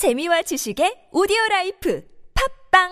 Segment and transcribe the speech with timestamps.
[0.00, 2.88] 재미와 지식의 오디오 라이프 팟빵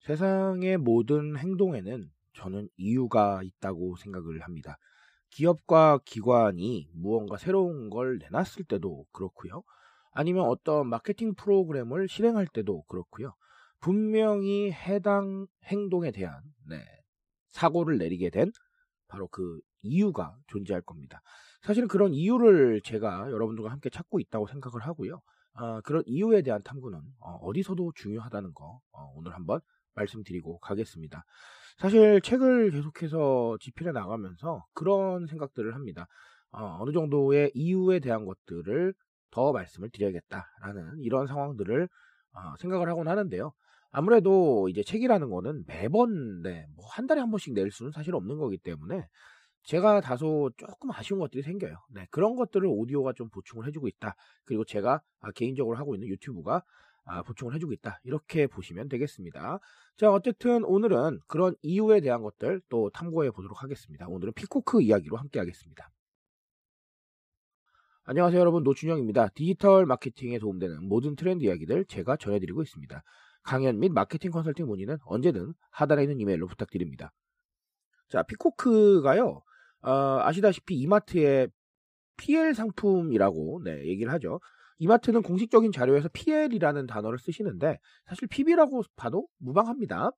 [0.00, 4.76] 세상의 모든 행동에는 저는 이유가 있다고 생각을 합니다.
[5.30, 9.62] 기업과 기관이 무언가 새로운 걸 내놨을 때도 그렇고요.
[10.12, 13.34] 아니면 어떤 마케팅 프로그램을 실행할 때도 그렇고요.
[13.80, 16.84] 분명히 해당 행동에 대한 네,
[17.50, 18.52] 사고를 내리게 된
[19.08, 21.22] 바로 그 이유가 존재할 겁니다.
[21.62, 25.20] 사실은 그런 이유를 제가 여러분들과 함께 찾고 있다고 생각을 하고요.
[25.54, 29.60] 어, 그런 이유에 대한 탐구는 어, 디서도 중요하다는 거 어, 오늘 한번
[29.94, 31.24] 말씀드리고 가겠습니다.
[31.78, 36.06] 사실 책을 계속해서 집필해 나가면서 그런 생각들을 합니다.
[36.52, 38.94] 어, 느 정도의 이유에 대한 것들을
[39.30, 41.88] 더 말씀을 드려야겠다라는 이런 상황들을
[42.32, 43.52] 어, 생각을 하곤 하는데요.
[43.92, 48.38] 아무래도 이제 책이라는 거는 매번 네, 뭐 한 달에 한 번씩 낼 수는 사실 없는
[48.38, 49.06] 거기 때문에
[49.62, 51.76] 제가 다소 조금 아쉬운 것들이 생겨요.
[51.90, 54.14] 네, 그런 것들을 오디오가 좀 보충을 해주고 있다.
[54.44, 56.62] 그리고 제가 아, 개인적으로 하고 있는 유튜브가
[57.04, 58.00] 아, 보충을 해주고 있다.
[58.04, 59.58] 이렇게 보시면 되겠습니다.
[59.96, 64.06] 자, 어쨌든 오늘은 그런 이유에 대한 것들 또 탐구해 보도록 하겠습니다.
[64.08, 65.90] 오늘은 피코크 이야기로 함께 하겠습니다.
[68.10, 69.28] 안녕하세요 여러분 노준영입니다.
[69.36, 73.04] 디지털 마케팅에 도움되는 모든 트렌드 이야기들 제가 전해드리고 있습니다.
[73.44, 77.12] 강연 및 마케팅 컨설팅 문의는 언제든 하단에 있는 이메일로 부탁드립니다.
[78.08, 79.42] 자 피코크가요
[79.82, 79.90] 어,
[80.24, 81.50] 아시다시피 이마트의
[82.16, 84.40] PL 상품이라고 네, 얘기를 하죠.
[84.78, 90.10] 이마트는 공식적인 자료에서 PL이라는 단어를 쓰시는데 사실 PB라고 봐도 무방합니다.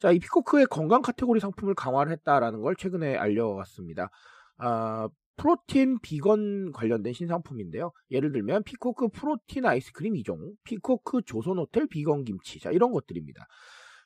[0.00, 4.10] 자, 이 피코크의 건강 카테고리 상품을 강화를 했다라는 걸 최근에 알려왔습니다.
[4.58, 5.08] 아,
[5.38, 7.92] 프로틴 비건 관련된 신상품인데요.
[8.10, 13.46] 예를 들면 피코크 프로틴 아이스크림 2종, 피코크 조선호텔 비건 김치, 자 이런 것들입니다.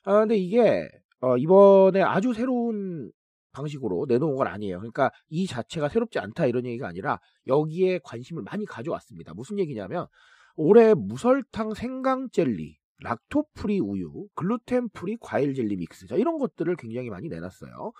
[0.03, 0.87] 아, 근데 이게
[1.19, 3.11] 어, 이번에 아주 새로운
[3.51, 4.77] 방식으로 내놓은 건 아니에요.
[4.77, 9.33] 그러니까 이 자체가 새롭지 않다 이런 얘기가 아니라 여기에 관심을 많이 가져왔습니다.
[9.33, 10.07] 무슨 얘기냐면
[10.55, 16.75] 올해 무설탕 생강 젤리, lacto free 우유, gluten free 과일 젤리 믹스 자 이런 것들을
[16.75, 17.91] 굉장히 많이 내놨어요.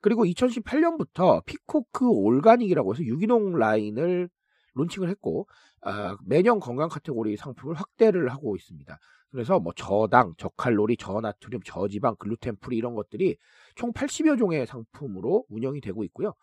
[0.00, 4.28] 그리고 2018년부터 피코크 organic이라고 해서 유기농 라인을
[4.74, 5.48] 론칭을 했고
[5.82, 8.98] 아, 매년 건강 카테고리 상품을 확대를 하고 있습니다.
[9.30, 13.36] 그래서 뭐 저당, 저칼로리, 저나트륨, 저지방, gluten free 이런 것들이
[13.74, 16.34] 총 80여 종의 상품으로 운영이 되고 있고요.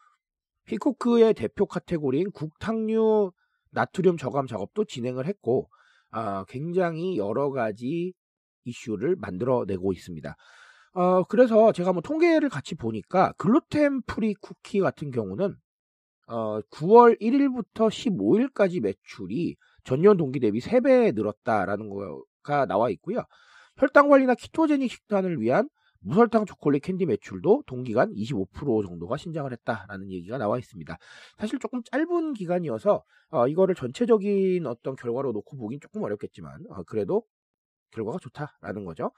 [0.66, 3.32] 피코크의 대표 카테고리인 국탕류
[3.72, 5.70] 나트륨 저감 작업도 진행을 했고
[6.12, 8.14] 아, 굉장히 여러 가지
[8.64, 10.36] 이슈를 만들어내고 있습니다.
[10.95, 15.57] 어, 그래서 제가 뭐 통계를 같이 보니까 gluten free 쿠키 같은 경우는
[16.28, 23.23] 어, 9월 1일부터 15일까지 매출이 전년 동기 대비 3배 늘었다라는 거가 나와 있고요.
[23.78, 25.69] 혈당 관리나 ketogenic 식단을 위한
[26.00, 30.97] 무설탕 초콜릿 캔디 매출도 동기간 25% 정도가 신장을 했다라는 얘기가 나와 있습니다.
[31.38, 37.23] 사실 조금 짧은 기간이어서 어, 이거를 전체적인 어떤 결과로 놓고 보긴 조금 어렵겠지만 어, 그래도
[37.91, 39.12] 결과가 좋다라는 거죠.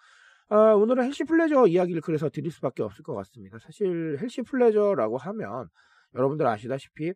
[0.49, 3.57] 어, 오늘은 healthy pleasure 이야기를 그래서 드릴 수밖에 없을 것 같습니다.
[3.59, 5.67] 사실 healthy pleasure라고 하면
[6.15, 7.13] 여러분들 아시다시피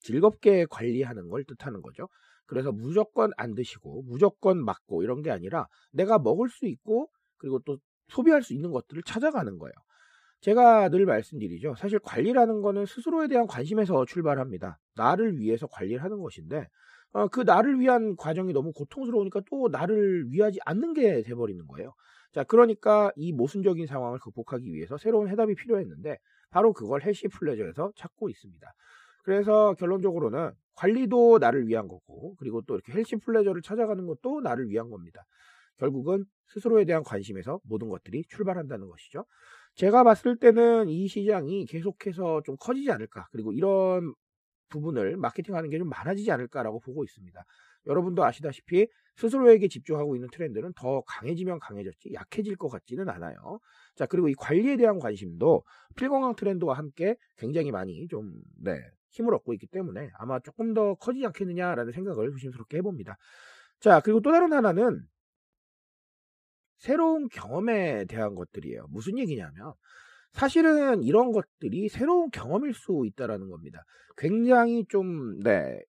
[0.00, 2.08] 즐겁게 관리하는 걸 뜻하는 거죠.
[2.46, 7.78] 그래서 무조건 안 드시고 무조건 막고 이런 게 아니라 내가 먹을 수 있고 그리고 또
[8.08, 9.72] 소비할 수 있는 것들을 찾아가는 거예요.
[10.40, 11.74] 제가 늘 말씀드리죠.
[11.76, 14.78] 사실 관리라는 거는 스스로에 대한 관심에서 출발합니다.
[14.94, 16.68] 나를 위해서 관리를 하는 것인데
[17.14, 21.94] 어, 그 나를 위한 과정이 너무 고통스러우니까 또 나를 위하지 않는 게 돼버리는 거예요.
[22.32, 26.18] 자, 그러니까 이 모순적인 상황을 극복하기 위해서 새로운 해답이 필요했는데
[26.50, 28.66] 바로 그걸 헬시 플레저에서 찾고 있습니다.
[29.22, 34.90] 그래서 결론적으로는 관리도 나를 위한 거고 그리고 또 이렇게 헬시 플레저를 찾아가는 것도 나를 위한
[34.90, 35.24] 겁니다.
[35.78, 39.24] 결국은 스스로에 대한 관심에서 모든 것들이 출발한다는 것이죠.
[39.76, 43.28] 제가 봤을 때는 이 시장이 계속해서 좀 커지지 않을까.
[43.30, 44.14] 그리고 이런
[44.68, 47.44] 부분을 마케팅하는 게 좀 많아지지 않을까라고 보고 있습니다.
[47.86, 48.86] 여러분도 아시다시피
[49.16, 53.60] 스스로에게 집중하고 있는 트렌드는 더 강해지면 강해졌지 약해질 것 같지는 않아요.
[53.94, 55.64] 자 그리고 이 관리에 대한 관심도
[55.96, 58.80] 필건강 트렌드와 함께 굉장히 많이 좀 네,
[59.10, 63.16] 힘을 얻고 있기 때문에 아마 조금 더 커지지 않겠느냐라는 생각을 조심스럽게 해봅니다.
[63.80, 65.02] 자 그리고 또 다른 하나는
[66.78, 68.86] 새로운 경험에 대한 것들이에요.
[68.90, 69.72] 무슨 얘기냐면
[70.34, 73.84] 사실은 이런 것들이 새로운 경험일 수 있다라는 겁니다.
[74.16, 75.80] 굉장히 좀 네.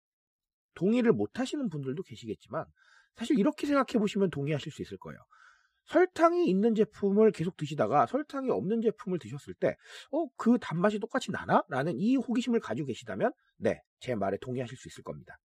[0.75, 2.65] 동의를 못 하시는 분들도 계시겠지만
[3.17, 5.19] 사실 이렇게 생각해 보시면 동의하실 수 있을 거예요.
[5.87, 9.77] 설탕이 있는 제품을 계속 드시다가 설탕이 없는 제품을 드셨을 때,
[10.11, 11.63] 어, 그 단맛이 똑같이 나나?
[11.69, 15.37] 라는 이 호기심을 가지고 계시다면, 네, 제 말에 동의하실 수 있을 겁니다.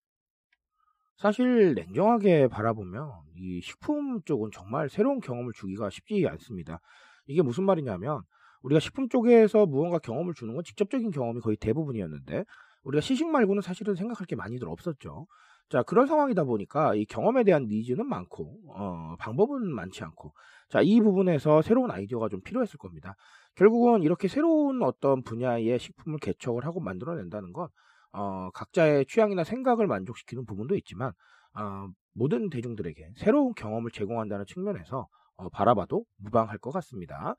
[1.16, 6.78] 사실 냉정하게 바라보면 이 식품 쪽은 정말 새로운 경험을 주기가 쉽지 않습니다.
[7.26, 8.22] 이게 무슨 말이냐면
[8.62, 12.44] 우리가 식품 쪽에서 무언가 경험을 주는 건 직접적인 경험이 거의 대부분이었는데
[12.84, 15.26] 우리가 시식 말고는 사실은 생각할 게 많이들 없었죠.
[15.68, 20.32] 자, 그런 상황이다 보니까 이 경험에 대한 니즈는 많고, 어, 방법은 많지 않고,
[20.70, 23.14] 자, 이 부분에서 새로운 아이디어가 좀 필요했을 겁니다.
[23.54, 27.68] 결국은 이렇게 새로운 어떤 분야의 식품을 개척을 하고 만들어낸다는 건,
[28.12, 31.12] 어, 각자의 취향이나 생각을 만족시키는 부분도 있지만,
[31.54, 35.06] 어, 모든 대중들에게 새로운 경험을 제공한다는 측면에서
[35.36, 37.36] 어, 바라봐도 무방할 것 같습니다.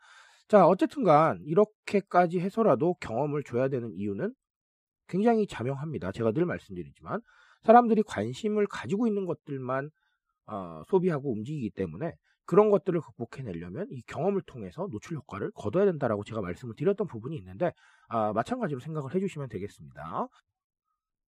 [0.50, 4.34] 자, 어쨌든 간 이렇게까지 해서라도 경험을 줘야 되는 이유는
[5.07, 6.12] 굉장히 자명합니다.
[6.12, 7.22] 제가 늘 말씀드리지만
[7.62, 9.92] 사람들이 관심을 가지고 있는 것들만
[10.48, 12.13] 어, 소비하고 움직이기 때문에
[12.46, 17.72] 그런 것들을 극복해내려면 이 경험을 통해서 노출 효과를 거둬야 된다라고 제가 말씀을 드렸던 부분이 있는데
[18.07, 20.28] 아, 마찬가지로 생각을 해주시면 되겠습니다.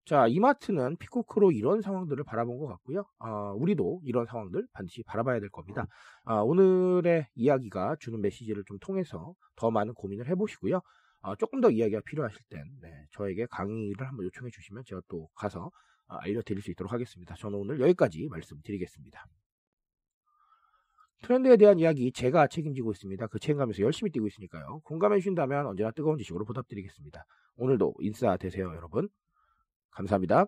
[0.05, 3.05] 자, 이마트는 피코크로 이런 상황들을 바라본 것 같고요.
[3.19, 5.87] 아, 우리도 이런 상황들 반드시 바라봐야 될 겁니다.
[6.23, 10.81] 아, 오늘의 이야기가 주는 메시지를 좀 통해서 더 많은 고민을 해보시고요.
[11.21, 15.69] 아, 조금 더 이야기가 필요하실 땐 네, 저에게 강의를 한번 요청해 주시면 제가 또 가서
[16.07, 17.35] 아, 알려드릴 수 있도록 하겠습니다.
[17.35, 19.25] 저는 오늘 여기까지 말씀드리겠습니다.
[21.21, 23.27] 트렌드에 대한 이야기 제가 책임지고 있습니다.
[23.27, 24.79] 그 책임감에서 열심히 뛰고 있으니까요.
[24.83, 27.23] 공감해 주신다면 언제나 뜨거운 지식으로 보답드리겠습니다.
[27.57, 29.07] 오늘도 인싸 되세요, 여러분.
[29.91, 30.47] 감사합니다.